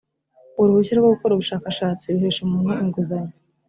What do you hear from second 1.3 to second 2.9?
ubushakashatsi ruhesha umuntu